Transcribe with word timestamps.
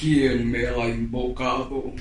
¿Quién 0.00 0.50
me 0.50 0.66
ha 0.66 0.88
invocado? 0.88 1.94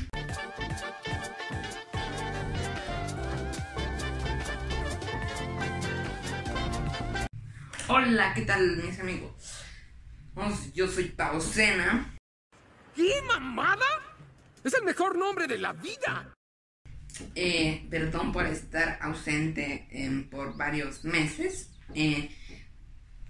Hola, 7.90 8.34
¿qué 8.34 8.44
tal 8.44 8.78
mis 8.78 8.98
amigos? 9.02 9.66
Yo 10.74 10.88
soy 10.88 11.10
Paucena. 11.10 12.16
¿Qué 12.96 13.22
mamada? 13.28 13.86
Es 14.64 14.74
el 14.76 14.86
mejor 14.86 15.18
nombre 15.18 15.46
de 15.48 15.58
la 15.58 15.74
vida. 15.74 16.34
Eh, 17.36 17.86
perdón 17.90 18.32
por 18.32 18.46
estar 18.46 18.98
ausente 19.02 19.90
em, 19.92 20.30
por 20.30 20.56
varios 20.56 21.04
meses. 21.04 21.72
Eh, 21.94 22.34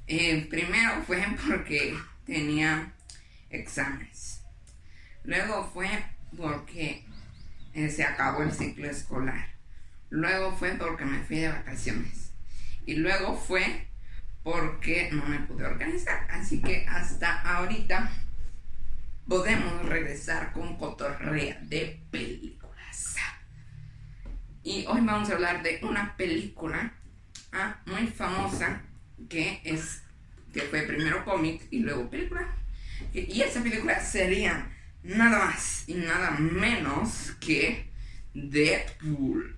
eh, 0.06 0.46
primero 0.48 1.02
fue 1.08 1.26
porque 1.48 1.98
tenía 2.24 2.94
exámenes. 3.50 4.39
Luego 5.30 5.70
fue 5.72 5.88
porque 6.36 7.06
se 7.76 8.04
acabó 8.04 8.42
el 8.42 8.52
ciclo 8.52 8.90
escolar. 8.90 9.48
Luego 10.10 10.58
fue 10.58 10.72
porque 10.72 11.06
me 11.06 11.20
fui 11.20 11.38
de 11.38 11.50
vacaciones. 11.50 12.32
Y 12.88 12.96
luego 12.96 13.38
fue 13.38 13.86
porque 14.42 15.12
no 15.12 15.24
me 15.28 15.38
pude 15.42 15.68
organizar. 15.68 16.26
Así 16.32 16.64
que 16.64 16.84
hasta 16.90 17.42
ahorita 17.42 18.12
podemos 19.28 19.86
regresar 19.86 20.52
con 20.52 20.78
cotorrea 20.78 21.60
de 21.62 22.02
películas. 22.10 23.16
Y 24.64 24.88
hoy 24.88 25.02
vamos 25.02 25.30
a 25.30 25.34
hablar 25.34 25.62
de 25.62 25.80
una 25.84 26.18
película 26.18 26.96
ah, 27.52 27.80
muy 27.86 28.08
famosa 28.08 28.82
que 29.30 29.62
es 29.64 30.02
que 30.52 30.62
fue 30.62 30.82
primero 30.88 31.24
cómic 31.24 31.68
y 31.70 31.82
luego 31.82 32.10
película. 32.10 32.48
Y 33.14 33.42
esa 33.42 33.62
película 33.62 34.00
sería 34.00 34.76
nada 35.04 35.46
más 35.46 35.84
y 35.88 35.96
nada 35.96 36.32
menos 36.32 37.34
que 37.40 37.90
Deadpool. 38.34 39.56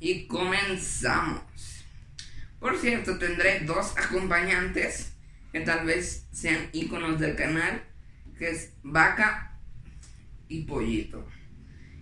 Y 0.00 0.26
comenzamos. 0.26 1.42
Por 2.58 2.78
cierto, 2.78 3.18
tendré 3.18 3.60
dos 3.60 3.94
acompañantes 3.96 5.12
que 5.52 5.60
tal 5.60 5.86
vez 5.86 6.26
sean 6.32 6.68
iconos 6.72 7.20
del 7.20 7.36
canal, 7.36 7.82
que 8.38 8.50
es 8.50 8.72
Vaca 8.82 9.58
y 10.48 10.62
Pollito. 10.62 11.28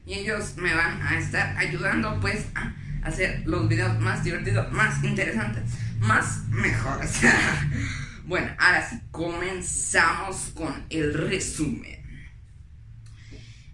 Y 0.06 0.14
ellos 0.14 0.56
me 0.56 0.74
van 0.74 1.02
a 1.02 1.18
estar 1.18 1.56
ayudando 1.56 2.18
pues 2.20 2.46
a 2.54 2.74
hacer 3.02 3.42
los 3.46 3.68
videos 3.68 3.98
más 4.00 4.24
divertidos, 4.24 4.70
más 4.72 5.02
interesantes, 5.04 5.62
más 5.98 6.46
mejores. 6.48 7.20
bueno, 8.26 8.48
ahora 8.58 8.88
sí, 8.88 9.00
comenzamos 9.10 10.52
con 10.54 10.86
el 10.90 11.14
resumen. 11.14 11.99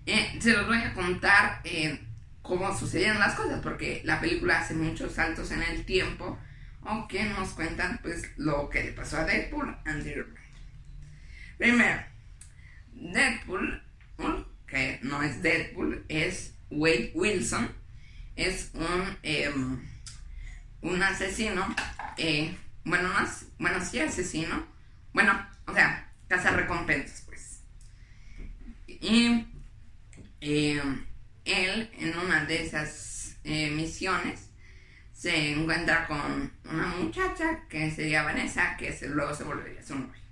Eh, 0.07 0.39
se 0.41 0.53
los 0.53 0.67
voy 0.67 0.79
a 0.79 0.95
contar 0.95 1.61
eh, 1.65 2.01
cómo 2.41 2.77
sucedieron 2.79 3.19
las 3.19 3.35
cosas, 3.35 3.61
porque 3.61 4.03
la 4.05 4.21
película 4.21 4.61
hace 4.61 4.75
muchos 4.75 5.15
saltos 5.15 5.51
en 5.51 5.63
el 5.65 5.85
tiempo 5.85 6.39
o 6.83 7.09
que 7.09 7.25
nos 7.25 7.51
cuentan 7.51 7.99
pues 8.03 8.23
lo 8.37 8.71
que 8.71 8.85
le 8.85 8.93
pasó 8.93 9.19
a 9.19 9.25
Deadpool 9.25 9.77
anteriormente. 9.85 10.41
Primero, 11.59 12.03
Deadpool, 12.93 13.83
que 14.69 15.01
no 15.03 15.23
es 15.23 15.43
Deadpool, 15.43 16.05
es 16.09 16.55
Wade 16.71 17.11
Wilson, 17.15 17.69
es 18.37 18.71
un, 18.75 19.19
em, 19.25 19.85
un 20.83 21.03
asesino, 21.03 21.75
eh, 22.17 22.57
bueno, 22.85 23.09
no 23.09 23.27
bueno, 23.59 23.85
sí 23.85 23.99
asesino, 23.99 24.67
bueno, 25.13 25.33
o 25.67 25.75
sea, 25.75 26.13
caza 26.29 26.51
recompensas 26.51 27.23
pues. 27.23 27.63
Y 28.87 29.47
em, 30.47 31.05
él 31.45 31.91
en 31.99 32.17
una 32.19 32.45
de 32.45 32.63
esas 32.63 33.37
eh, 33.45 33.71
misiones 33.71 34.51
se 35.13 35.53
encuentra 35.53 36.07
con 36.07 36.53
una 36.71 36.87
muchacha 36.89 37.67
que 37.69 37.91
sería 37.91 38.23
Vanessa, 38.23 38.77
que 38.77 38.97
luego 39.09 39.35
se 39.35 39.45
volvería 39.45 39.83
su 39.83 39.95
novia. 39.95 40.23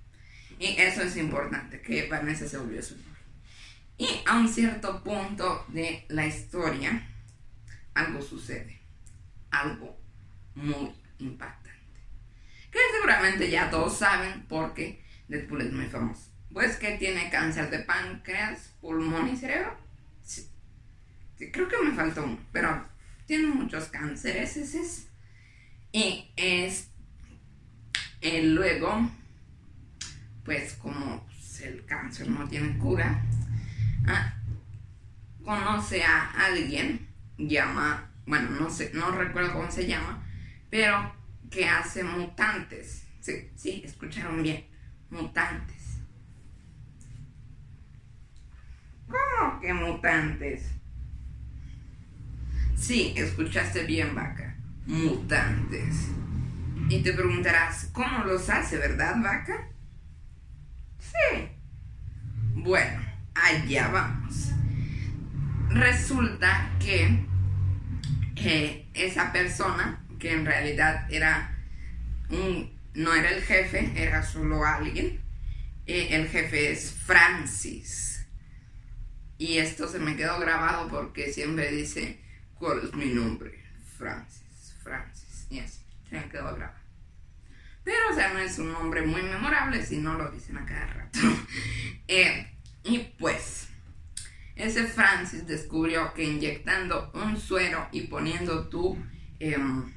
Y 0.58 0.76
eso 0.78 1.02
es 1.02 1.16
importante, 1.16 1.80
que 1.80 2.06
Vanessa 2.08 2.46
se 2.46 2.58
volvió 2.58 2.82
su 2.82 2.96
novia. 2.96 3.14
Y 3.96 4.08
a 4.26 4.36
un 4.36 4.48
cierto 4.48 5.02
punto 5.02 5.64
de 5.68 6.04
la 6.08 6.26
historia, 6.26 7.08
algo 7.94 8.20
sucede. 8.20 8.80
Algo 9.50 9.96
muy 10.54 10.92
impactante. 11.18 11.70
Que 12.70 12.78
seguramente 12.92 13.50
ya 13.50 13.70
todos 13.70 13.96
saben 13.96 14.46
porque 14.48 15.02
Deadpool 15.28 15.62
es 15.62 15.72
muy 15.72 15.86
famoso. 15.86 16.30
Pues 16.52 16.76
que 16.76 16.98
tiene 16.98 17.30
cáncer 17.30 17.70
de 17.70 17.80
páncreas, 17.80 18.72
pulmón 18.80 19.28
y 19.28 19.36
cerebro. 19.36 19.76
Creo 21.36 21.68
que 21.68 21.76
me 21.84 21.94
faltó 21.94 22.24
uno, 22.24 22.38
pero 22.52 22.86
tiene 23.26 23.48
muchos 23.48 23.86
cánceres. 23.86 24.56
Ese 24.56 25.10
y 25.92 26.32
es 26.36 26.88
luego 28.42 29.10
pues 30.44 30.74
como 30.74 31.26
el 31.62 31.84
cáncer 31.86 32.28
no 32.28 32.48
tiene 32.48 32.76
cura 32.78 33.22
ah, 34.08 34.34
conoce 35.44 36.02
a 36.02 36.30
alguien 36.30 37.06
llama 37.38 38.10
bueno 38.26 38.50
no 38.50 38.70
sé 38.70 38.90
no 38.92 39.12
recuerdo 39.12 39.52
cómo 39.52 39.70
se 39.70 39.86
llama 39.86 40.24
pero 40.68 41.14
que 41.54 41.68
hace 41.68 42.02
mutantes. 42.02 43.06
Sí, 43.20 43.48
sí 43.54 43.82
escucharon 43.84 44.42
bien 44.42 44.66
mutantes. 45.08 45.98
¿cómo 49.06 49.60
que 49.60 49.72
mutantes? 49.72 50.73
Sí, 52.76 53.14
escuchaste 53.16 53.84
bien, 53.84 54.14
vaca. 54.14 54.56
Mutantes. 54.86 56.08
Y 56.88 57.02
te 57.02 57.12
preguntarás, 57.12 57.88
¿cómo 57.92 58.24
los 58.24 58.50
hace, 58.50 58.76
verdad, 58.76 59.16
vaca? 59.22 59.68
Sí. 60.98 61.48
Bueno, 62.54 63.00
allá 63.34 63.88
vamos. 63.88 64.50
Resulta 65.70 66.70
que 66.78 67.24
esa 68.94 69.32
persona, 69.32 70.04
que 70.18 70.32
en 70.32 70.46
realidad 70.46 71.10
era 71.10 71.56
un, 72.30 72.72
no 72.94 73.14
era 73.14 73.30
el 73.30 73.42
jefe, 73.42 73.92
era 73.96 74.22
solo 74.22 74.64
alguien, 74.64 75.20
eh, 75.86 76.08
el 76.10 76.28
jefe 76.28 76.72
es 76.72 76.92
Francis. 76.92 78.26
Y 79.38 79.58
esto 79.58 79.88
se 79.88 79.98
me 79.98 80.16
quedó 80.16 80.38
grabado 80.38 80.88
porque 80.88 81.32
siempre 81.32 81.70
dice, 81.70 82.20
¿Cuál 82.64 82.80
es 82.82 82.94
mi 82.94 83.12
nombre? 83.12 83.62
Francis, 83.98 84.74
Francis. 84.82 85.46
Y 85.50 85.58
así, 85.58 85.82
se 86.08 86.16
quedó 86.30 86.44
grabado. 86.56 86.80
Pero, 87.84 88.08
o 88.10 88.14
sea, 88.14 88.32
no 88.32 88.38
es 88.38 88.58
un 88.58 88.72
nombre 88.72 89.02
muy 89.02 89.20
memorable 89.20 89.84
si 89.84 89.98
no 89.98 90.14
lo 90.14 90.30
dicen 90.30 90.56
a 90.56 90.64
cada 90.64 90.86
rato. 90.86 91.18
Eh, 92.08 92.50
y 92.84 92.98
pues, 93.18 93.68
ese 94.56 94.84
Francis 94.84 95.46
descubrió 95.46 96.14
que 96.14 96.24
inyectando 96.24 97.10
un 97.12 97.38
suero 97.38 97.86
y 97.92 98.02
poniendo 98.02 98.68
tu, 98.68 98.96
em, 99.40 99.92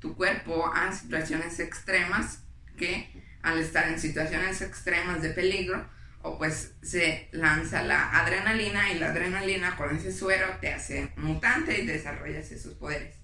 tu 0.00 0.16
cuerpo 0.16 0.72
a 0.74 0.90
situaciones 0.90 1.60
extremas, 1.60 2.42
que 2.76 3.08
al 3.42 3.58
estar 3.60 3.88
en 3.88 4.00
situaciones 4.00 4.62
extremas 4.62 5.22
de 5.22 5.30
peligro, 5.30 5.88
o 6.24 6.38
pues 6.38 6.74
se 6.82 7.28
lanza 7.32 7.82
la 7.82 8.18
adrenalina 8.18 8.90
y 8.90 8.98
la 8.98 9.10
adrenalina 9.10 9.76
con 9.76 9.94
ese 9.94 10.10
suero 10.10 10.56
te 10.58 10.72
hace 10.72 11.12
mutante 11.16 11.78
y 11.78 11.86
desarrollas 11.86 12.50
esos 12.50 12.72
poderes. 12.74 13.16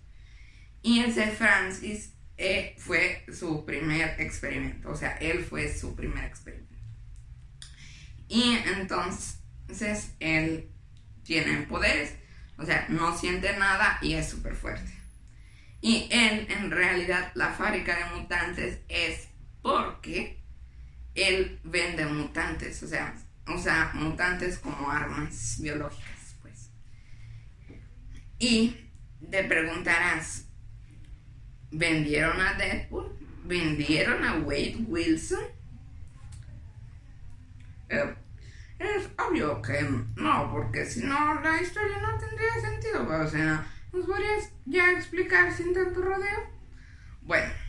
Y 0.82 1.00
ese 1.00 1.28
Francis 1.28 2.12
eh, 2.36 2.74
fue 2.76 3.24
su 3.32 3.64
primer 3.64 4.20
experimento, 4.20 4.90
o 4.90 4.96
sea, 4.96 5.16
él 5.16 5.42
fue 5.42 5.74
su 5.74 5.96
primer 5.96 6.24
experimento. 6.24 6.74
Y 8.28 8.58
entonces 8.78 10.14
él 10.20 10.70
tiene 11.22 11.62
poderes, 11.62 12.16
o 12.58 12.66
sea, 12.66 12.84
no 12.90 13.16
siente 13.16 13.56
nada 13.56 13.98
y 14.02 14.12
es 14.12 14.28
súper 14.28 14.54
fuerte. 14.54 14.92
Y 15.80 16.06
él, 16.10 16.48
en 16.50 16.70
realidad, 16.70 17.32
la 17.34 17.48
fábrica 17.54 17.96
de 17.96 18.20
mutantes 18.20 18.80
es 18.90 19.28
porque 19.62 20.39
él 21.14 21.58
vende 21.64 22.06
mutantes, 22.06 22.82
o 22.82 22.88
sea, 22.88 23.14
mutantes 23.94 24.58
como 24.58 24.90
armas 24.90 25.58
biológicas, 25.60 26.36
pues. 26.40 26.70
Y 28.38 28.76
te 29.30 29.44
preguntarás, 29.44 30.46
¿vendieron 31.70 32.40
a 32.40 32.54
Deadpool? 32.54 33.16
¿Vendieron 33.44 34.24
a 34.24 34.36
Wade 34.38 34.84
Wilson? 34.86 35.44
Eh, 37.88 38.14
es 38.78 39.08
obvio 39.18 39.60
que 39.60 39.82
no, 40.16 40.50
porque 40.52 40.86
si 40.86 41.00
no 41.00 41.40
la 41.40 41.60
historia 41.60 41.98
no 42.00 42.18
tendría 42.18 42.60
sentido, 42.60 43.08
o 43.08 43.28
sea, 43.28 43.66
¿nos 43.92 44.06
podrías 44.06 44.52
ya 44.64 44.92
explicar 44.92 45.52
sin 45.52 45.74
tanto 45.74 46.00
rodeo? 46.00 46.50
Bueno 47.22 47.59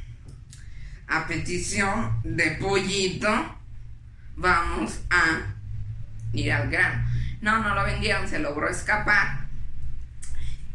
a 1.11 1.27
petición 1.27 2.21
de 2.23 2.51
Pollito, 2.51 3.27
vamos 4.37 5.01
a 5.09 5.55
ir 6.31 6.51
al 6.53 6.71
grano. 6.71 7.05
No, 7.41 7.59
no 7.61 7.75
lo 7.75 7.83
vendieron, 7.83 8.27
se 8.29 8.39
logró 8.39 8.69
escapar. 8.69 9.45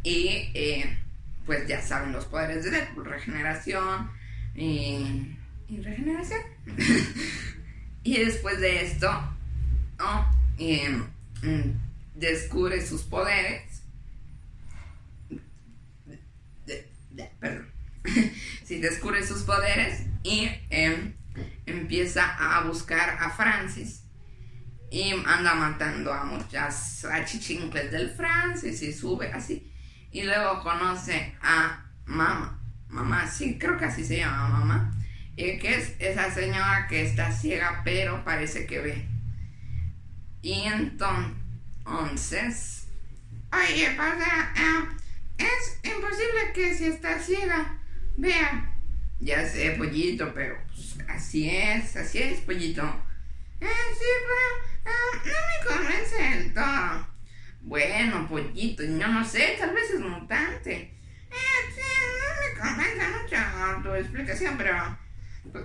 Y 0.02 0.50
eh, 0.54 0.98
pues 1.46 1.66
ya 1.66 1.80
saben 1.80 2.12
los 2.12 2.26
poderes 2.26 2.64
de 2.64 2.70
Deadpool, 2.70 3.06
regeneración 3.06 4.10
y, 4.54 5.36
regeneración. 5.70 6.42
y 8.02 8.18
después 8.18 8.60
de 8.60 8.84
esto, 8.84 9.10
mm, 10.58 11.70
descubre 12.14 12.86
sus 12.86 13.02
poderes. 13.04 13.80
De- 16.66 16.86
de- 17.12 17.30
perdón. 17.40 17.68
sí, 18.64 18.80
descubre 18.80 19.26
sus 19.26 19.42
poderes 19.42 20.02
y 20.26 20.50
em, 20.70 21.14
empieza 21.66 22.34
a 22.34 22.62
buscar 22.64 23.16
a 23.20 23.30
Francis. 23.30 24.02
Y 24.90 25.12
anda 25.12 25.54
matando 25.54 26.12
a 26.12 26.24
muchas 26.24 27.04
achichincles 27.04 27.92
del 27.92 28.10
Francis 28.10 28.82
y 28.82 28.92
sube 28.92 29.32
así. 29.32 29.72
Y 30.10 30.24
luego 30.24 30.64
conoce 30.64 31.36
a 31.42 31.84
mamá. 32.06 32.60
Mamá, 32.88 33.28
sí, 33.28 33.56
creo 33.58 33.78
que 33.78 33.84
así 33.84 34.04
se 34.04 34.18
llama 34.18 34.48
mamá. 34.48 34.92
Y 35.36 35.58
que 35.58 35.76
es 35.76 35.94
esa 36.00 36.32
señora 36.32 36.88
que 36.88 37.02
está 37.02 37.30
ciega, 37.30 37.82
pero 37.84 38.24
parece 38.24 38.66
que 38.66 38.80
ve. 38.80 39.08
Y 40.42 40.62
entonces. 40.62 41.02
Oye, 43.52 43.90
pasa. 43.96 44.52
ah, 44.56 44.88
es 45.38 45.78
imposible 45.84 46.52
que 46.54 46.74
si 46.74 46.86
está 46.86 47.20
ciega, 47.20 47.78
vea. 48.16 48.75
Ya 49.20 49.48
sé, 49.48 49.70
pollito, 49.72 50.32
pero 50.34 50.58
pues, 50.66 50.98
así 51.08 51.48
es, 51.48 51.96
así 51.96 52.18
es, 52.18 52.40
pollito. 52.40 52.82
Eh, 53.60 53.66
sí, 53.98 54.04
pero 54.26 54.94
ah, 54.94 55.22
no 55.24 55.32
me 55.32 55.76
convence 55.76 56.16
del 56.16 56.54
todo. 56.54 57.06
Bueno, 57.62 58.28
pollito, 58.28 58.82
yo 58.84 59.08
no 59.08 59.24
sé, 59.24 59.56
tal 59.58 59.74
vez 59.74 59.90
es 59.90 60.00
mutante. 60.00 60.72
Eh, 60.72 61.62
sí, 61.74 61.80
no 62.20 62.28
me 62.42 62.60
convence 62.60 63.08
mucho 63.08 63.82
tu 63.82 63.94
explicación, 63.94 64.56
pero. 64.58 64.98
pues, 65.50 65.64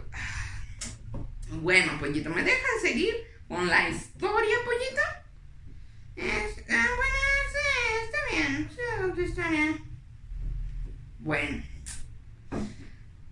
Bueno, 1.50 2.00
pollito, 2.00 2.30
¿me 2.30 2.44
dejas 2.44 2.82
seguir 2.82 3.14
con 3.50 3.68
la 3.68 3.90
historia, 3.90 4.56
pollito? 4.64 5.02
Es, 6.16 6.64
ah, 6.70 6.88
bueno, 6.96 7.20
sí, 7.52 7.66
está 8.06 8.18
bien, 8.32 8.70
sigo 8.70 9.14
tu 9.14 9.22
historia. 9.22 9.78
Bueno. 11.20 11.71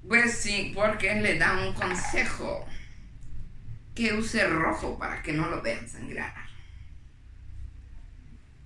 Pues 0.10 0.40
sí, 0.40 0.74
porque 0.76 1.14
le 1.16 1.38
da 1.38 1.54
un 1.66 1.74
consejo. 1.74 2.68
Que 3.96 4.14
use 4.14 4.46
rojo 4.48 4.98
para 4.98 5.22
que 5.22 5.32
no 5.34 5.48
lo 5.50 5.62
vean 5.62 5.88
sangrar. 5.88 6.34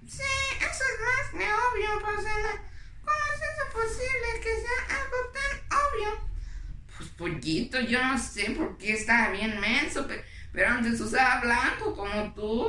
Sí, 0.08 0.22
eso 0.60 0.84
es 0.84 1.00
más 1.02 1.32
que 1.32 1.54
obvio, 1.54 2.00
Posena. 2.02 2.52
¿Cómo 3.02 3.24
es 3.34 3.42
eso 3.42 3.74
posible 3.74 4.40
que 4.42 4.56
sea 4.62 4.98
algo 5.02 5.18
tan 5.34 5.80
obvio? 5.80 6.30
Pues 6.98 7.10
pollito, 7.10 7.80
yo 7.82 8.02
no 8.06 8.18
sé 8.18 8.52
por 8.52 8.78
qué 8.78 8.94
estaba 8.94 9.32
bien 9.32 9.60
menso, 9.60 10.08
pe- 10.08 10.24
pero 10.54 10.70
antes 10.70 11.02
usaba 11.02 11.42
blanco 11.42 11.96
como 11.96 12.34
tú. 12.34 12.68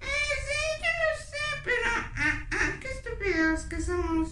Eh, 0.00 0.06
sí, 0.46 0.82
yo 0.82 0.90
lo 1.04 1.18
sé, 1.24 1.60
pero 1.64 1.90
ah, 2.16 2.46
ah, 2.52 2.72
qué 2.80 2.88
estúpidos 2.90 3.60
que 3.62 3.80
somos. 3.80 4.30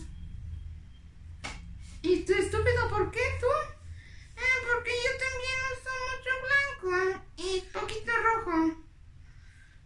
¿Y 2.02 2.24
tú 2.24 2.34
estúpido 2.34 2.88
por 2.88 3.10
qué 3.10 3.20
tú? 3.40 3.46
Ah, 4.36 4.58
porque 4.72 4.90
yo 4.90 5.10
también 5.18 5.58
uso 5.72 5.90
mucho 6.12 6.32
blanco 6.46 7.24
y 7.36 7.60
poquito 7.72 8.12
rojo. 8.22 8.84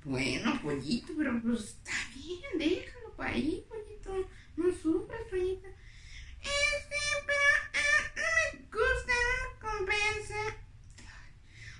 Bueno, 0.04 0.58
pollito, 0.62 1.12
pero 1.16 1.40
pues 1.42 1.60
está 1.60 1.92
bien, 2.14 2.58
déjalo 2.58 3.14
para 3.16 3.30
ahí, 3.30 3.66
pollito. 3.68 4.28
No 4.56 4.72
sufras, 4.72 5.20
pollito. 5.28 5.68
Eh, 5.68 6.48
sí, 6.88 7.06
pero 7.26 7.40
ah, 7.74 8.02
no 8.16 8.58
me 8.58 8.64
gusta, 8.72 9.12
no 9.12 9.76
me 9.76 9.86
convence. 9.86 10.34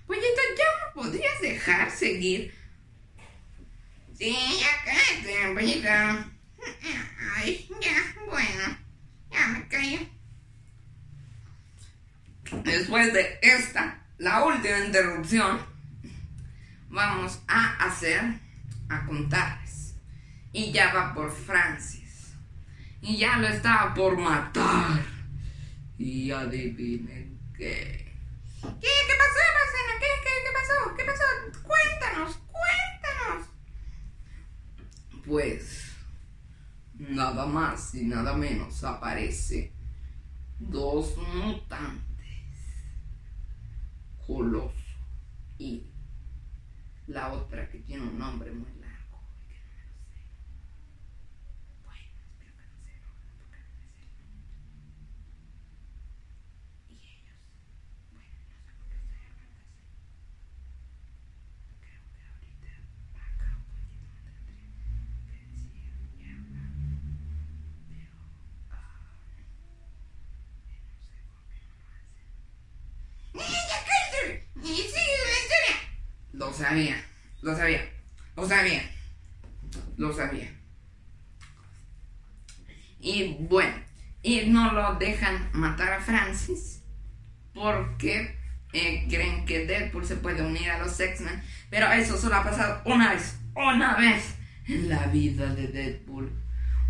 Pollito, 0.06 0.40
¿ya 0.56 0.64
me 0.86 1.02
podrías 1.02 1.40
dejar 1.40 1.90
seguir? 1.90 2.54
Sí, 4.18 4.36
ya 4.60 4.84
cállate, 4.84 5.54
pollito. 5.54 5.88
Ay, 7.36 7.68
ya, 7.80 8.22
bueno. 8.26 8.78
Ya 9.30 9.46
me 9.48 9.68
callo. 9.68 9.98
Después 12.64 13.12
de 13.14 13.38
esta, 13.40 14.06
la 14.18 14.44
última 14.44 14.78
interrupción, 14.80 15.69
vamos 16.90 17.40
a 17.46 17.76
hacer, 17.84 18.40
a 18.88 19.06
contarles. 19.06 19.94
Y 20.52 20.72
ya 20.72 20.92
va 20.92 21.14
por 21.14 21.30
Francis. 21.30 22.34
Y 23.00 23.16
ya 23.16 23.38
lo 23.38 23.48
estaba 23.48 23.94
por 23.94 24.18
matar. 24.18 25.00
Y 25.96 26.30
adivinen 26.30 27.38
qué. 27.56 28.12
¿Qué? 28.60 28.88
¿Qué 29.06 29.14
pasó, 29.18 29.40
Marcela? 29.54 29.94
¿Qué, 30.00 30.06
qué, 30.22 30.32
qué 30.44 30.52
pasó? 30.52 30.96
¿Qué 30.96 31.04
pasó? 31.04 31.24
Cuéntanos, 31.62 32.38
cuéntanos. 32.52 33.48
Pues, 35.24 35.92
nada 36.94 37.46
más 37.46 37.94
y 37.94 38.04
nada 38.04 38.34
menos 38.34 38.82
aparece 38.84 39.72
dos 40.58 41.16
mutantes. 41.16 42.00
Coloso 44.26 44.74
y 45.58 45.90
la 47.10 47.32
otra 47.32 47.68
que 47.68 47.78
tiene 47.80 48.02
un 48.04 48.18
nombre 48.18 48.52
muy 48.52 48.70
largo 48.80 49.20
y 49.34 49.52
que 49.52 49.58
no 49.58 49.74
me 49.74 49.82
lo 49.84 49.98
sé. 49.98 50.22
Bueno, 51.84 52.06
espero 52.22 52.52
que 52.54 52.62
no 52.70 52.78
sea 52.86 53.02
porque 53.02 53.34
no 53.34 53.46
me 53.50 53.58
sé 53.66 53.98
el 53.98 54.14
nombre. 54.14 54.46
Y 56.88 56.94
ellos, 57.02 57.42
bueno, 58.12 58.30
no 58.46 58.54
sé 58.62 58.70
por 58.78 58.86
qué 58.86 58.94
estoy 59.02 59.18
hablando 59.26 59.58
así. 59.58 59.82
Creo 61.82 61.98
que 62.06 62.22
ahorita 62.30 62.70
acá 63.18 63.58
un 63.58 63.66
poquito 63.74 64.14
me 64.22 64.30
tendría 64.30 64.70
que 65.26 65.34
decir 65.50 65.82
y 66.14 66.30
hablar. 66.30 66.70
Pero, 67.90 68.22
ah, 68.70 69.02
no 69.02 70.94
sé 71.02 71.26
por 71.26 71.42
qué 71.50 71.58
no 71.58 71.74
lo 71.74 71.90
hacen. 71.90 72.30
¡Niña, 73.34 73.78
cállate! 73.82 74.46
¡Y 74.62 74.78
sigue 74.86 75.26
la 75.26 75.38
historia! 75.42 75.74
Lo 76.32 76.52
sabía, 76.54 76.96
lo 77.42 77.56
sabía, 77.56 77.82
lo 78.36 78.46
sabía, 78.46 78.82
lo 80.00 80.14
sabía. 80.14 80.50
Y 82.98 83.36
bueno, 83.40 83.74
y 84.22 84.46
no 84.46 84.72
lo 84.72 84.94
dejan 84.94 85.50
matar 85.52 85.92
a 85.92 86.00
Francis 86.00 86.82
porque 87.52 88.38
eh, 88.72 89.06
creen 89.10 89.44
que 89.44 89.66
Deadpool 89.66 90.06
se 90.06 90.16
puede 90.16 90.42
unir 90.42 90.70
a 90.70 90.78
los 90.78 90.98
X-Men, 90.98 91.42
pero 91.68 91.92
eso 91.92 92.16
solo 92.16 92.36
ha 92.36 92.44
pasado 92.44 92.80
una 92.86 93.12
vez, 93.12 93.38
una 93.54 93.96
vez 93.96 94.36
en 94.66 94.88
la 94.88 95.06
vida 95.08 95.54
de 95.54 95.68
Deadpool, 95.68 96.32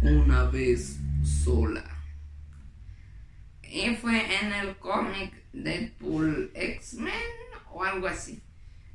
una 0.02 0.44
vez 0.44 1.00
sola. 1.44 1.84
Y 3.62 3.96
fue 3.96 4.40
en 4.40 4.52
el 4.52 4.76
cómic 4.76 5.32
Deadpool 5.52 6.52
X-Men 6.54 7.12
o 7.72 7.82
algo 7.82 8.06
así. 8.06 8.40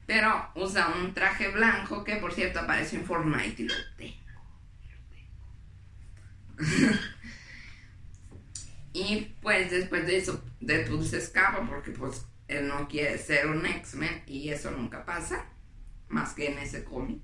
Pero 0.06 0.52
usa 0.56 0.90
un 0.90 1.14
traje 1.14 1.50
blanco 1.50 2.04
que 2.04 2.18
por 2.18 2.34
cierto 2.34 2.60
aparece 2.60 2.98
en 2.98 3.06
Fortnite 3.06 3.64
y 3.64 3.68
lo 3.68 3.74
tengo. 3.98 4.26
y 8.94 9.36
pues 9.42 9.72
después 9.72 10.06
de 10.08 10.18
eso 10.18 10.42
Deadpool 10.62 11.06
se 11.06 11.18
escapa 11.18 11.68
porque 11.68 11.92
pues 11.92 12.26
él 12.48 12.68
no 12.68 12.88
quiere 12.88 13.18
ser 13.18 13.48
un 13.48 13.66
X-Men 13.66 14.24
y 14.28 14.50
eso 14.50 14.72
nunca 14.72 15.06
pasa. 15.06 15.46
Más 16.08 16.34
que 16.34 16.48
en 16.48 16.60
ese 16.60 16.84
cómic. 16.84 17.22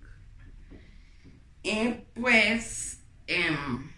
Y 1.63 1.93
pues... 2.15 3.03
em, 3.27 3.89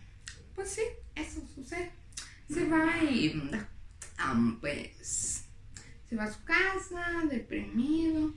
pues 0.54 0.72
sí, 0.72 0.82
eso 1.16 1.42
sucede. 1.56 1.92
Se 2.50 2.68
va 2.68 2.98
y... 3.02 3.50
am, 4.18 4.60
pues... 4.60 5.46
Se 6.10 6.16
va 6.18 6.26
a 6.26 6.34
su 6.34 6.44
casa, 6.44 7.24
deprimido. 7.30 8.34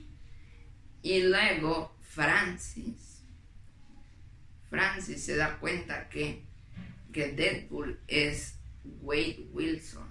Y 1.01 1.23
luego 1.23 1.95
Francis. 2.01 3.21
Francis 4.69 5.23
se 5.23 5.35
da 5.35 5.57
cuenta 5.59 6.09
que, 6.09 6.43
que 7.13 7.31
Deadpool 7.31 7.99
es 8.07 8.55
Wade 9.01 9.47
Wilson. 9.53 10.07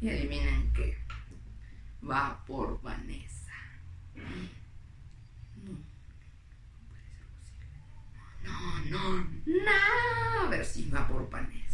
Y 0.00 0.08
adivinen 0.08 0.72
que 0.72 0.96
va 2.08 2.44
por 2.46 2.80
Vanessa. 2.82 3.52
No, 8.42 8.84
no, 8.86 9.24
no. 9.44 10.46
A 10.46 10.48
ver 10.48 10.64
si 10.64 10.88
va 10.88 11.06
por 11.06 11.28
Vanessa. 11.28 11.67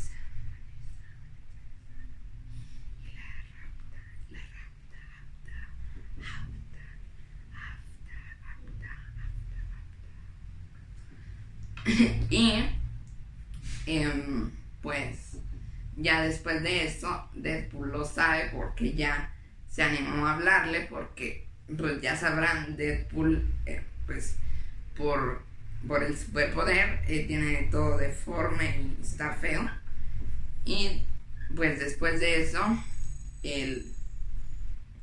Ya 16.05 16.23
después 16.23 16.63
de 16.63 16.85
eso, 16.85 17.29
Deadpool 17.33 17.91
lo 17.91 18.05
sabe 18.05 18.51
porque 18.53 18.93
ya 18.93 19.33
se 19.71 19.83
animó 19.83 20.27
a 20.27 20.35
hablarle 20.35 20.83
porque 20.83 21.47
pues 21.79 22.01
ya 22.03 22.15
sabrán 22.15 22.77
Deadpool 22.77 23.51
eh, 23.65 23.83
pues 24.07 24.37
por, 24.97 25.43
por 25.89 26.05
el 26.05 26.17
superpoder 26.17 27.01
eh, 27.09 27.25
tiene 27.27 27.69
todo 27.71 27.97
deforme 27.97 28.83
y 28.83 29.03
está 29.03 29.33
feo 29.33 29.69
y 30.67 31.03
pues 31.57 31.81
después 31.81 32.21
de 32.21 32.43
eso 32.43 32.61
él 33.43 33.87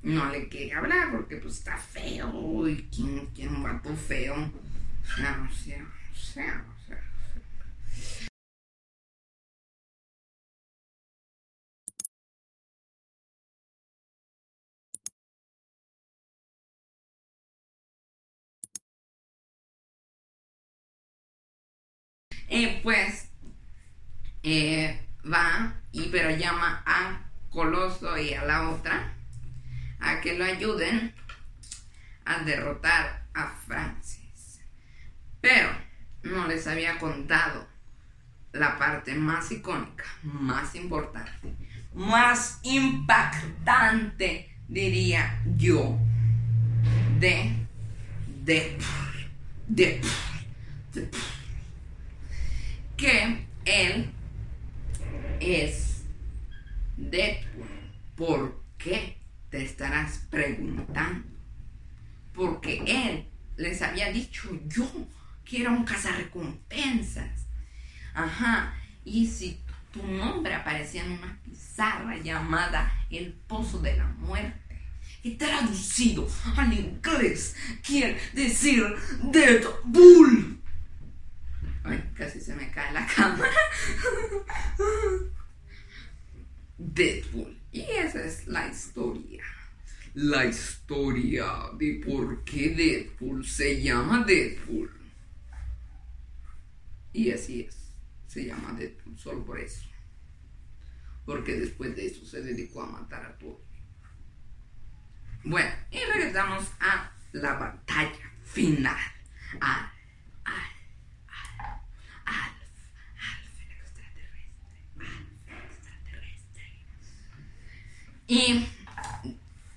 no 0.04 0.30
le 0.30 0.50
quiere 0.50 0.74
hablar 0.74 1.12
porque 1.12 1.38
pues 1.38 1.58
está 1.58 1.78
feo 1.78 2.68
y 2.68 2.88
quién 2.96 3.26
quiere 3.34 3.50
un 3.50 3.64
vato 3.64 3.96
feo 3.96 4.36
o 4.36 5.16
sea, 5.16 5.50
o 5.50 5.54
sea, 5.54 5.84
o 6.14 6.88
sea. 6.88 7.11
Pues 22.84 23.30
eh, 24.44 25.00
va 25.32 25.74
y 25.94 26.10
pero 26.10 26.32
llama 26.32 26.84
a 26.86 27.30
Coloso 27.50 28.18
y 28.18 28.34
a 28.34 28.44
la 28.44 28.70
otra 28.70 29.14
a 30.00 30.20
que 30.20 30.38
lo 30.38 30.44
ayuden 30.44 31.14
a 32.26 32.40
derrotar 32.40 33.28
a 33.34 33.48
Francis. 33.66 34.60
Pero 35.40 35.70
no 36.24 36.48
les 36.48 36.68
había 36.68 36.98
contado 36.98 37.68
la 38.52 38.78
parte 38.78 39.16
más 39.16 39.50
icónica, 39.52 40.04
más 40.24 40.76
importante, 40.76 41.56
más 41.94 42.60
impactante, 42.64 44.54
diría 44.68 45.42
yo, 45.56 45.98
de 47.18 47.66
Deadpool. 48.44 49.32
Deadpool. 49.68 50.10
Deadpool. 50.92 51.41
Que 53.02 53.48
él 53.66 54.12
es 55.40 56.04
Deadpool. 56.98 57.68
¿Por 58.16 58.64
qué? 58.78 59.18
Te 59.50 59.64
estarás 59.64 60.20
preguntando. 60.30 61.28
Porque 62.32 62.84
él 62.86 63.26
les 63.58 63.82
había 63.82 64.12
dicho 64.12 64.52
yo 64.68 64.88
que 65.44 65.62
era 65.62 65.72
un 65.72 65.84
cazarrecompensas. 65.84 67.48
Ajá. 68.14 68.76
Y 69.04 69.26
si 69.26 69.60
tu 69.92 70.06
nombre 70.06 70.54
aparecía 70.54 71.04
en 71.04 71.14
una 71.14 71.40
pizarra 71.44 72.18
llamada 72.18 72.94
El 73.10 73.34
Pozo 73.34 73.80
de 73.80 73.98
la 73.98 74.10
Muerte, 74.10 74.62
y 75.24 75.32
traducido 75.32 76.30
al 76.56 76.72
inglés 76.72 77.56
quiere 77.82 78.20
decir 78.36 78.86
Deadpool. 79.24 80.61
Ay, 81.84 82.12
casi 82.16 82.40
se 82.40 82.56
me 82.56 82.70
cae 82.72 82.94
la 82.94 83.06
cámara. 83.16 83.52
Deadpool. 86.78 87.58
Y 87.72 87.82
esa 87.82 88.24
es 88.24 88.48
la 88.48 88.68
historia. 88.68 89.44
La 90.14 90.46
historia 90.46 91.46
de 91.78 92.02
por 92.06 92.44
qué 92.44 92.70
Deadpool 92.70 93.46
se 93.46 93.82
llama 93.82 94.24
Deadpool. 94.26 94.92
Y 97.14 97.32
así 97.32 97.62
es. 97.62 97.78
Se 98.28 98.46
llama 98.46 98.74
Deadpool 98.74 99.18
solo 99.18 99.46
por 99.46 99.60
eso. 99.60 99.88
Porque 101.26 101.54
después 101.54 101.96
de 101.96 102.08
eso 102.08 102.26
se 102.26 102.42
dedicó 102.42 102.82
a 102.84 102.88
matar 102.88 103.26
a 103.26 103.38
todos. 103.38 103.60
Bueno, 105.44 105.72
y 105.92 105.98
regresamos 106.00 106.72
a 106.80 107.12
la 107.32 107.54
batalla 107.54 108.32
final. 108.44 108.98
Al, 109.60 109.92
al, 110.46 110.54
al, 110.54 110.72
Alf, 112.26 112.58
Alf 113.18 113.60
el 113.60 113.72
extraterrestre, 113.72 114.48
Alf 115.00 115.48
el 115.48 115.58
extraterrestre. 115.66 116.86
Y, 118.34 118.66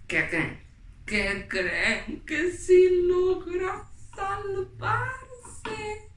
¿qué 0.07 0.29
creen? 0.29 0.61
¿Qué 1.05 1.47
creen? 1.49 2.23
Que 2.25 2.53
si 2.53 3.03
logra 3.03 3.85
salvarse. 4.15 6.09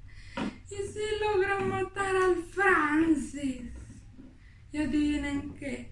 Y 0.69 0.75
si 0.75 1.19
logra 1.19 1.59
matar 1.61 2.15
al 2.15 2.35
Francis. 2.43 3.63
Y 4.71 4.77
adivinen 4.77 5.55
qué. 5.55 5.91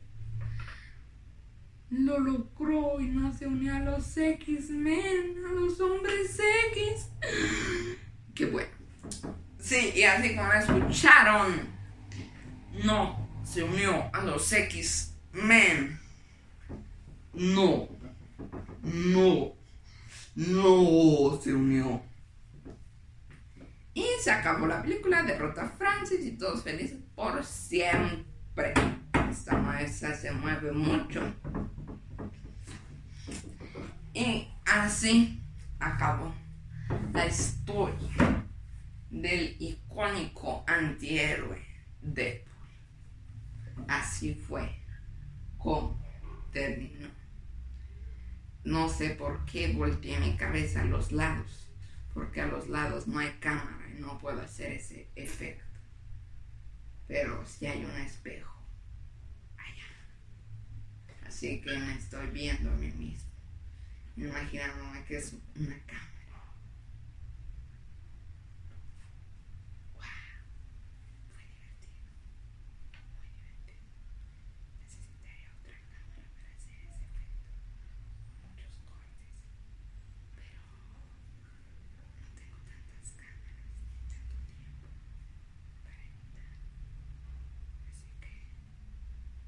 Lo 1.90 2.20
logró 2.20 3.02
y 3.02 3.08
no 3.08 3.36
se 3.36 3.48
unió 3.48 3.78
a 3.78 3.80
los 3.80 4.16
X-Men, 4.16 5.46
a 5.48 5.52
los 5.52 5.82
hombres 5.82 6.40
X. 6.74 7.10
Qué 8.36 8.46
bueno. 8.46 8.70
Sí, 9.58 9.94
y 9.96 10.04
así 10.04 10.36
como 10.36 10.54
escucharon, 10.54 11.68
no 12.84 13.28
se 13.44 13.64
unió 13.64 14.12
a 14.14 14.24
los 14.24 14.54
X-Men. 14.54 16.05
No, 17.36 17.90
no, 18.82 19.54
no 20.36 21.40
se 21.42 21.54
unió. 21.54 22.02
Y 23.94 24.06
se 24.22 24.32
acabó 24.32 24.68
la 24.68 24.82
película, 24.82 25.24
derrota 25.24 25.64
a 25.64 25.70
Francis 25.70 26.26
y 26.26 26.32
todos 26.32 26.64
felices 26.64 27.00
por 27.16 27.44
siempre. 27.44 28.74
Esta 29.30 29.58
maestra 29.58 30.14
se 30.14 30.32
mueve 30.32 30.72
mucho. 30.72 31.22
Y 34.14 34.48
así 34.66 35.42
acabó 35.80 36.34
la 37.14 37.26
historia 37.28 38.46
del 39.10 39.58
icónico 39.60 40.64
antihéroe 40.68 41.62
Deadpool. 42.02 42.46
Así 43.88 44.34
fue 44.36 44.74
como 45.58 46.00
terminó. 46.52 47.10
No 48.64 48.90
qué 49.56 49.72
volteé 49.72 50.20
mi 50.20 50.36
cabeza 50.36 50.82
a 50.82 50.84
los 50.84 51.14
lados, 51.14 51.70
porque 52.14 52.42
a 52.42 52.48
los 52.48 52.68
lados 52.68 53.08
no 53.08 53.20
hay 53.20 53.32
cámara 53.40 53.90
y 53.90 54.02
no 54.02 54.20
puedo 54.20 54.42
hacer 54.42 54.74
ese 54.74 55.08
efecto. 55.16 55.64
Pero 57.08 57.42
si 57.46 57.66
hay 57.66 57.86
un 57.86 57.96
espejo 58.02 58.54
allá. 59.56 59.88
Así 61.26 61.62
que 61.62 61.72
me 61.78 61.94
estoy 61.94 62.28
viendo 62.32 62.70
a 62.70 62.76
mí 62.76 62.92
mismo, 62.92 63.32
imaginándome 64.18 65.06
que 65.06 65.20
es 65.20 65.34
una 65.56 65.80
cámara. 65.86 66.12
Wow, 69.94 70.04
fue 71.32 71.44
divertido, 71.48 72.12
muy 73.16 73.24
divertido. 73.24 73.88
Necesitaría 74.82 75.48
otra 75.56 75.80
cámara 75.88 76.28
para 76.36 76.52
hacer 76.56 76.76
ese 76.84 77.06
efecto. 77.08 77.56
Muchos 78.44 78.76
cortes. 78.84 79.32
Pero 80.36 80.64
no 82.20 82.28
tengo 82.36 82.58
tantas 82.68 83.08
cámaras 83.16 83.72
ni 83.80 83.96
tanto 84.12 84.42
tiempo 84.56 84.88
para 85.84 86.02
editar. 86.04 86.52
Así 87.88 88.08
que 88.20 88.34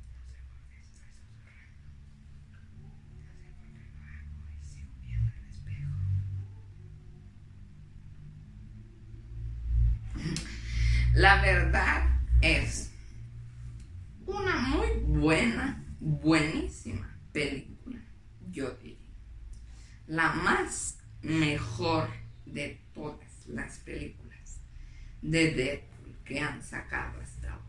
no 0.08 0.24
sé 0.32 0.40
por 0.48 0.62
qué 0.68 0.78
estoy 0.80 1.12
susurrando. 1.12 1.92
No 2.78 2.92
sé 2.96 3.44
por 3.44 3.58
qué 3.60 3.68
lo 3.76 3.92
hago 4.08 4.48
y 4.54 4.64
sigo 4.64 4.94
viendo 5.04 5.32
el 5.34 5.44
espejo. 5.52 5.98
La 11.18 11.42
verdad 11.42 12.22
es 12.42 12.92
una 14.28 14.56
muy 14.56 14.88
buena, 15.04 15.84
buenísima 16.00 17.12
película, 17.32 17.98
yo 18.52 18.70
diría. 18.76 19.16
La 20.06 20.34
más 20.34 21.00
mejor 21.24 22.08
de 22.46 22.80
todas 22.94 23.48
las 23.48 23.80
películas 23.80 24.60
de 25.24 25.56
Deadpool 25.56 26.16
que 26.24 26.40
han 26.40 26.62
sacado 26.62 27.20
hasta 27.20 27.52
ahora. 27.52 27.66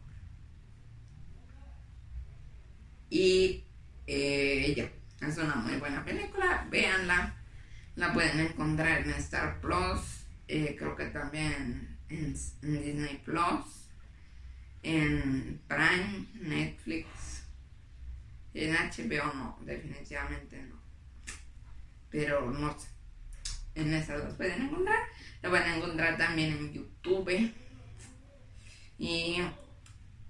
Y 3.08 3.64
eh, 4.06 4.74
ya, 4.76 5.26
es 5.26 5.38
una 5.38 5.54
muy 5.54 5.76
buena 5.78 6.04
película, 6.04 6.66
véanla. 6.70 7.34
La 7.96 8.12
pueden 8.12 8.40
encontrar 8.40 9.06
en 9.06 9.10
Star 9.12 9.58
Plus, 9.62 10.26
eh, 10.48 10.76
creo 10.78 10.94
que 10.94 11.06
también 11.06 11.97
en, 12.08 12.32
Disney 12.32 13.20
Plus, 13.24 13.88
en 14.82 15.60
Prime, 15.66 16.26
Netflix, 16.34 17.44
en 18.54 18.74
HBO 18.74 19.34
no, 19.34 19.58
definitivamente 19.62 20.62
no. 20.62 20.78
Pero 22.10 22.50
no 22.50 22.78
sé, 22.78 22.88
en 23.74 23.92
esas 23.94 24.24
las 24.24 24.34
pueden 24.34 24.62
encontrar. 24.62 24.98
La 25.42 25.50
pueden 25.50 25.74
encontrar 25.74 26.16
también 26.16 26.52
en 26.52 26.72
YouTube, 26.72 27.52
Y 28.98 29.36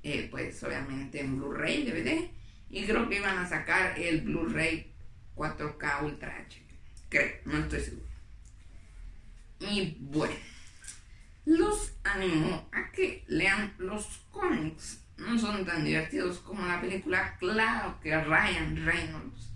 eh, 0.03 0.29
pues 0.31 0.63
obviamente 0.63 1.21
en 1.21 1.39
Blu-ray, 1.39 1.85
DVD. 1.85 2.31
Y 2.71 2.85
creo 2.85 3.09
que 3.09 3.17
iban 3.17 3.39
a 3.39 3.49
sacar 3.49 3.99
el 3.99 4.21
Blu-ray 4.21 4.93
4K 5.35 6.05
Ultra 6.05 6.47
HD. 6.47 6.63
Creo, 7.09 7.33
no 7.47 7.59
estoy 7.59 7.81
seguro. 7.81 8.09
Y 9.61 9.97
bueno, 10.01 10.35
los 11.49 11.93
animo 12.05 12.69
a 12.73 12.93
que 12.93 13.25
lean 13.27 13.73
los 13.79 14.07
cómics. 14.31 15.03
No 15.17 15.39
son 15.39 15.65
tan 15.65 15.83
divertidos 15.83 16.39
como 16.41 16.65
la 16.67 16.81
película. 16.81 17.37
Claro 17.39 17.99
que 18.03 18.15
Ryan 18.23 18.85
Reynolds 18.85 19.51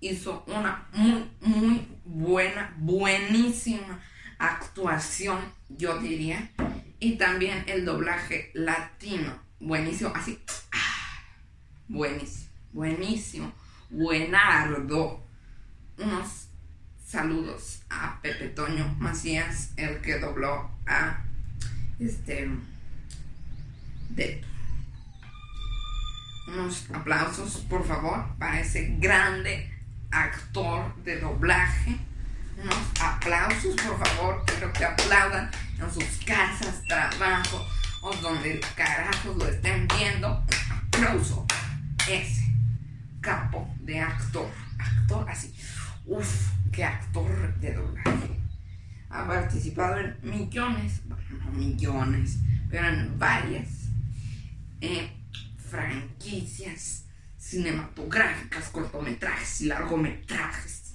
hizo 0.00 0.44
una 0.46 0.86
muy, 0.92 1.30
muy 1.40 1.88
buena, 2.04 2.74
buenísima 2.76 4.00
actuación, 4.38 5.40
yo 5.70 5.98
diría. 5.98 6.50
Y 7.00 7.16
también 7.16 7.64
el 7.68 7.86
doblaje 7.86 8.50
latino. 8.52 9.42
Buenísimo, 9.60 10.12
así. 10.14 10.38
ah, 10.72 11.22
buenísimo, 11.88 12.50
buenísimo. 12.72 13.52
Buenardo. 13.88 15.24
Unos 15.96 16.48
saludos 17.06 17.82
a 17.90 18.18
Pepe 18.22 18.48
Toño 18.48 18.96
Macías, 18.98 19.70
el 19.76 20.00
que 20.00 20.18
dobló 20.18 20.70
a 20.86 21.22
este. 21.98 22.50
Unos 26.46 26.90
aplausos, 26.92 27.58
por 27.68 27.86
favor, 27.86 28.26
para 28.38 28.60
ese 28.60 28.96
grande 28.98 29.72
actor 30.10 30.94
de 31.04 31.20
doblaje. 31.20 31.96
Unos 32.62 32.76
aplausos, 33.00 33.74
por 33.76 33.98
favor. 34.04 34.44
Quiero 34.46 34.72
que 34.72 34.84
aplaudan 34.84 35.50
en 35.78 35.92
sus 35.92 36.24
casas, 36.24 36.82
trabajo 36.86 37.66
o 38.02 38.14
donde 38.16 38.60
carajos 38.76 39.36
lo 39.36 39.48
estén 39.48 39.88
viendo. 39.88 40.44
Aplauso. 40.70 41.46
Ese 42.08 42.44
capo 43.20 43.68
de 43.80 44.00
actor. 44.00 44.50
Actor 44.78 45.28
así. 45.30 45.54
Uf, 46.06 46.53
qué 46.74 46.84
actor 46.84 47.54
de 47.60 47.72
doblaje. 47.74 48.40
Ha 49.10 49.26
participado 49.26 49.98
en 50.00 50.16
millones, 50.22 51.02
bueno, 51.06 51.22
no 51.44 51.50
millones, 51.52 52.38
pero 52.70 52.88
en 52.88 53.18
varias 53.18 53.68
eh, 54.80 55.10
franquicias 55.58 57.04
cinematográficas, 57.38 58.70
cortometrajes 58.70 59.60
y 59.60 59.66
largometrajes, 59.66 60.94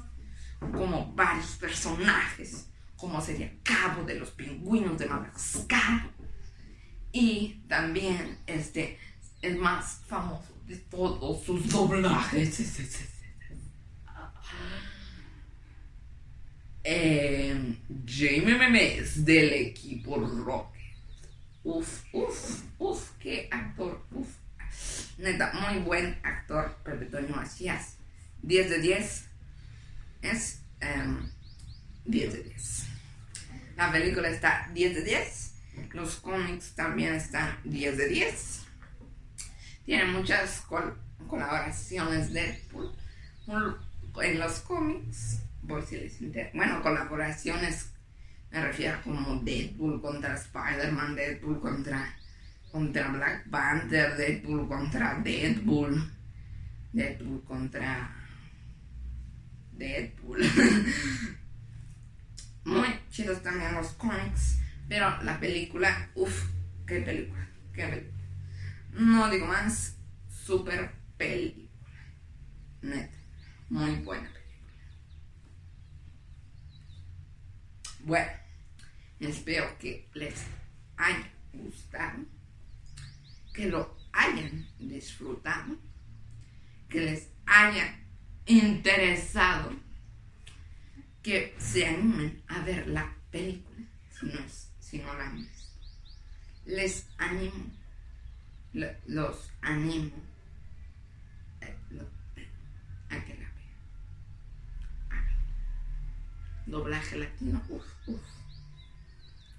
como 0.59 1.13
varios 1.13 1.51
personajes, 1.55 2.67
como 2.97 3.21
sería 3.21 3.53
Cabo 3.63 4.03
de 4.03 4.15
los 4.15 4.31
Pingüinos 4.31 4.97
de 4.97 5.05
Madagascar, 5.07 6.09
y 7.13 7.61
también 7.69 8.39
este, 8.45 8.99
el 9.41 9.57
más 9.57 10.01
famoso 10.07 10.53
de 10.67 10.75
todos 10.75 11.43
sus 11.45 11.69
doblajes. 11.69 12.59
es- 12.59 12.79
es- 12.79 12.99
es- 13.01 13.09
eh, 16.91 17.75
Jamie 18.05 18.55
Memes 18.57 19.23
del 19.23 19.53
equipo 19.53 20.17
Rocket. 20.17 20.81
Uf, 21.63 22.03
uf, 22.13 22.61
uf, 22.79 23.11
qué 23.19 23.47
actor, 23.51 24.03
uf. 24.11 24.27
Neta, 25.19 25.51
muy 25.53 25.79
buen 25.81 26.17
actor, 26.23 26.77
Pepe 26.83 27.05
Toño 27.05 27.35
Macías. 27.35 27.97
10 28.41 28.69
de 28.69 28.79
10. 28.79 29.25
Es 30.21 30.61
em, 30.79 31.29
10 32.05 32.33
de 32.33 32.43
10. 32.43 32.83
La 33.75 33.91
película 33.91 34.29
está 34.29 34.69
10 34.73 34.95
de 34.95 35.03
10. 35.03 35.53
Los 35.91 36.15
cómics 36.15 36.73
también 36.75 37.13
están 37.13 37.59
10 37.65 37.97
de 37.97 38.07
10. 38.07 38.61
Tiene 39.85 40.05
muchas 40.05 40.61
col- 40.61 40.97
colaboraciones 41.27 42.33
Deadpool 42.33 42.91
un- 43.47 43.75
en 44.23 44.39
los 44.39 44.59
cómics. 44.61 45.39
Por 45.67 45.85
si. 45.85 45.99
Bueno, 46.53 46.81
colaboraciones 46.81 47.93
me 48.51 48.61
refiero 48.61 49.01
como 49.03 49.41
Deadpool 49.41 50.01
contra 50.01 50.33
Spider-Man, 50.33 51.15
Deadpool 51.15 51.61
contra, 51.61 52.15
contra 52.71 53.09
Black 53.09 53.47
Panther, 53.49 54.17
Deadpool 54.17 54.67
contra 54.67 55.19
Deadpool, 55.23 56.11
Deadpool 56.91 57.43
contra 57.43 58.15
Deadpool. 59.71 60.39
Muy 62.65 62.87
chidos 63.09 63.43
también 63.43 63.75
los 63.75 63.91
cómics, 63.93 64.59
pero 64.87 65.21
la 65.23 65.39
película, 65.39 66.09
uff, 66.15 66.49
qué 66.87 67.01
película, 67.01 67.47
qué 67.73 67.87
película. 67.87 68.23
No 68.91 69.29
digo 69.29 69.45
más, 69.45 69.95
super 70.27 70.91
película. 71.17 71.69
Neta, 72.81 73.17
muy 73.69 73.95
buena 73.97 74.23
película. 74.23 74.38
Bueno, 78.03 78.31
espero 79.19 79.77
que 79.77 80.07
les 80.13 80.45
haya 80.97 81.29
gustado, 81.53 82.19
que 83.53 83.67
lo 83.67 83.97
hayan 84.13 84.67
disfrutado, 84.79 85.77
que 86.89 87.01
les 87.01 87.29
haya 87.45 87.99
interesado, 88.45 89.71
que 91.21 91.55
se 91.59 91.85
animen 91.85 92.41
a 92.47 92.61
ver 92.61 92.87
la 92.87 93.13
película, 93.31 93.85
si 94.17 94.25
no, 94.27 94.39
si 94.79 94.97
no 94.99 95.13
la 95.17 95.27
han 95.27 95.37
visto. 95.37 95.69
Les 96.65 97.07
animo, 97.17 97.71
lo- 98.73 98.95
los 99.07 99.51
animo 99.61 100.11
eh, 101.61 101.75
lo- 101.91 102.09
a 103.09 103.25
que 103.25 103.33
la 103.35 103.49
vean. 103.49 103.69
Doblaje 106.69 107.17
latino. 107.17 107.61
Uf, 107.69 107.85
uf. 108.07 108.21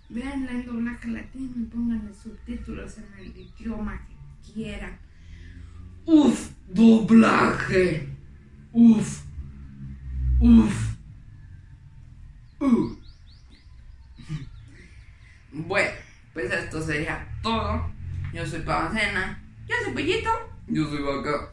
Veanla 0.09 0.51
en 0.53 0.67
doblaje 0.67 1.09
latino 1.09 1.53
y 1.57 1.65
pónganle 1.65 2.13
subtítulos 2.15 2.99
en 2.99 3.15
el 3.19 3.37
idioma 3.37 4.07
que 4.07 4.53
quieran. 4.53 4.99
Uf, 6.07 6.51
doblaje. 6.69 8.09
Uf. 8.73 9.23
Uf. 10.41 10.97
Uh. 12.61 12.97
Bueno, 15.53 15.91
pues 16.33 16.53
esto 16.53 16.81
sería 16.81 17.27
todo. 17.43 17.91
Yo 18.33 18.47
soy 18.47 18.61
Pavacena. 18.61 19.43
Yo 19.67 19.75
soy 19.83 19.93
Pollito. 19.93 20.31
Yo 20.69 20.89
soy 20.89 21.03
Vaca. 21.03 21.53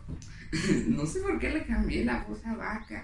no 0.87 1.05
sé 1.05 1.21
por 1.21 1.39
qué 1.39 1.49
le 1.49 1.65
cambié 1.65 2.05
la 2.05 2.23
voz 2.23 2.45
a 2.45 2.55
Vaca. 2.55 3.03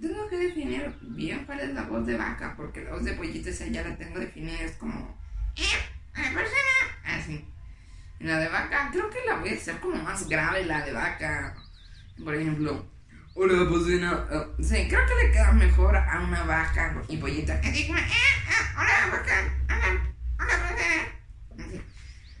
Tengo 0.00 0.28
que 0.28 0.36
definir 0.38 0.96
bien 1.02 1.44
cuál 1.44 1.60
es 1.60 1.74
la 1.74 1.82
voz 1.82 2.06
de 2.06 2.16
vaca, 2.16 2.54
porque 2.56 2.82
la 2.84 2.92
voz 2.92 3.04
de 3.04 3.12
pollito 3.12 3.50
esa 3.50 3.66
ya 3.66 3.82
la 3.82 3.96
tengo 3.96 4.18
definida, 4.18 4.58
es 4.60 4.72
como... 4.72 5.18
"Eh, 5.56 5.62
persona", 6.14 6.46
Así. 7.04 7.44
La 8.20 8.38
de 8.38 8.48
vaca, 8.48 8.88
creo 8.92 9.10
que 9.10 9.18
la 9.26 9.36
voy 9.36 9.50
a 9.50 9.54
hacer 9.54 9.78
como 9.80 9.96
más 10.02 10.26
grave, 10.28 10.64
la 10.64 10.84
de 10.84 10.92
vaca. 10.92 11.54
Por 12.22 12.34
ejemplo, 12.34 12.86
hola, 13.34 13.64
bocina. 13.64 14.26
Uh, 14.30 14.62
sí, 14.62 14.86
creo 14.88 15.06
que 15.06 15.26
le 15.26 15.32
queda 15.32 15.52
mejor 15.52 15.96
a 15.96 16.20
una 16.20 16.44
vaca 16.44 17.02
y 17.08 17.16
pollito. 17.16 17.52
Así 17.52 17.86
como, 17.86 17.98
"Eh, 17.98 18.02
eh, 18.02 18.76
hola, 18.76 19.16
vaca. 19.16 19.54
Hola, 19.68 20.14
hola, 20.38 20.58
vaca. 20.62 21.64
Así. 21.66 21.80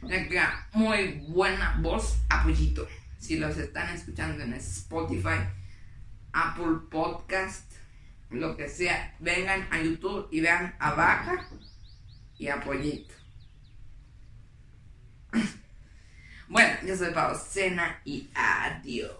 Le 0.06 0.28
queda 0.28 0.66
muy 0.72 1.24
buena 1.28 1.78
voz 1.80 2.18
a 2.28 2.42
pollito. 2.42 2.86
Si 3.18 3.38
los 3.38 3.56
están 3.56 3.94
escuchando 3.94 4.42
en 4.42 4.54
Spotify, 4.54 5.40
Apple 6.32 6.88
Podcast, 6.90 7.72
lo 8.30 8.56
que 8.56 8.68
sea, 8.68 9.14
vengan 9.18 9.66
a 9.70 9.80
YouTube 9.80 10.28
y 10.30 10.40
vean 10.40 10.74
a 10.78 10.92
Vaca 10.92 11.48
y 12.38 12.48
a 12.48 12.60
Pollito. 12.60 13.14
Bueno, 16.52 16.76
yo 16.84 16.96
soy 16.96 17.12
Paucena 17.12 18.00
y 18.04 18.28
adiós. 18.34 19.12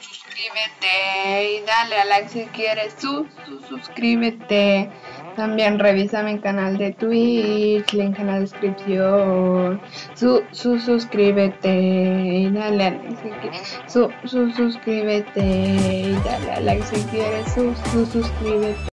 Suscríbete 0.00 1.52
y 1.52 1.60
dale 1.64 1.96
a 2.00 2.04
like 2.04 2.28
si 2.28 2.44
quieres. 2.46 2.94
Su- 2.98 3.26
suscríbete. 3.68 4.90
También 5.38 5.78
revisa 5.78 6.24
mi 6.24 6.40
canal 6.40 6.76
de 6.78 6.92
Twitch, 6.94 7.92
link 7.92 8.18
en 8.18 8.26
la 8.26 8.40
descripción. 8.40 9.80
Su, 10.16 10.42
su 10.50 10.80
suscríbete 10.80 11.72
y 11.78 12.50
dale 12.50 12.84
a 12.84 12.90
like. 12.90 13.52
Su, 13.86 14.10
su 14.24 14.50
suscríbete 14.50 15.40
y 15.40 16.12
dale 16.24 16.50
a 16.50 16.60
like 16.60 16.82
si 16.82 17.00
quieres. 17.04 17.54
Su, 17.54 17.72
su 17.92 18.04
suscríbete. 18.06 18.88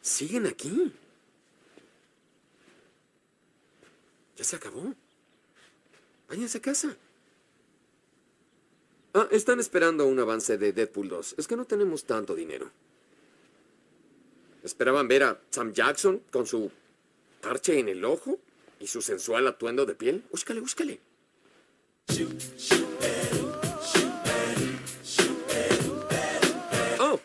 ¿Siguen 0.00 0.46
aquí? 0.46 0.94
¿Ya 4.36 4.44
se 4.44 4.54
acabó? 4.54 4.94
Váyanse 6.30 6.58
a 6.58 6.62
casa. 6.62 6.96
Ah, 9.14 9.26
están 9.32 9.58
esperando 9.58 10.06
un 10.06 10.20
avance 10.20 10.56
de 10.56 10.72
Deadpool 10.72 11.08
2. 11.08 11.34
Es 11.38 11.48
que 11.48 11.56
no 11.56 11.64
tenemos 11.64 12.04
tanto 12.04 12.36
dinero. 12.36 12.70
¿Esperaban 14.62 15.08
ver 15.08 15.24
a 15.24 15.40
Sam 15.50 15.72
Jackson 15.72 16.22
con 16.30 16.46
su 16.46 16.70
parche 17.40 17.80
en 17.80 17.88
el 17.88 18.04
ojo 18.04 18.38
y 18.78 18.86
su 18.86 19.02
sensual 19.02 19.48
atuendo 19.48 19.84
de 19.84 19.96
piel? 19.96 20.22
Búscale, 20.30 20.60
búscale. 20.60 21.00
Oh, 27.00 27.18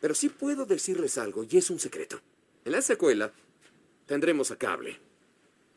pero 0.00 0.14
sí 0.14 0.28
puedo 0.28 0.66
decirles 0.66 1.18
algo 1.18 1.44
y 1.50 1.56
es 1.56 1.68
un 1.70 1.80
secreto. 1.80 2.20
En 2.64 2.70
la 2.70 2.82
secuela 2.82 3.32
tendremos 4.06 4.52
a 4.52 4.56
Cable. 4.56 5.09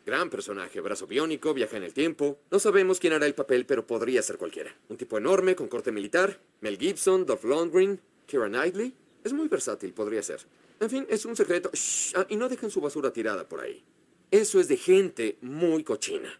Gran 0.05 0.29
personaje, 0.29 0.81
brazo 0.81 1.07
biónico, 1.07 1.53
viaja 1.53 1.77
en 1.77 1.83
el 1.83 1.93
tiempo. 1.93 2.37
No 2.51 2.59
sabemos 2.59 2.99
quién 2.99 3.13
hará 3.13 3.25
el 3.25 3.35
papel, 3.35 3.65
pero 3.65 3.87
podría 3.87 4.21
ser 4.21 4.37
cualquiera. 4.37 4.75
Un 4.89 4.97
tipo 4.97 5.17
enorme, 5.17 5.55
con 5.55 5.69
corte 5.69 5.93
militar. 5.93 6.41
Mel 6.59 6.77
Gibson, 6.77 7.25
Dolph 7.25 7.45
Lundgren, 7.45 8.01
Keira 8.27 8.49
Knightley. 8.49 8.93
Es 9.23 9.31
muy 9.31 9.47
versátil, 9.47 9.93
podría 9.93 10.21
ser. 10.21 10.41
En 10.81 10.89
fin, 10.89 11.05
es 11.09 11.23
un 11.23 11.37
secreto. 11.37 11.69
Shh, 11.71 12.15
ah, 12.17 12.25
y 12.27 12.35
no 12.35 12.49
dejen 12.49 12.69
su 12.69 12.81
basura 12.81 13.13
tirada 13.13 13.47
por 13.47 13.61
ahí. 13.61 13.81
Eso 14.29 14.59
es 14.59 14.67
de 14.67 14.75
gente 14.75 15.37
muy 15.41 15.85
cochina. 15.85 16.37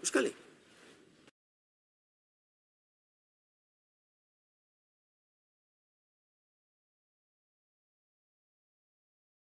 Búscale. 0.00 0.43